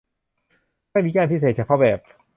[0.91, 1.99] ไม่มีย่านพิเศษเฉพาะแบบ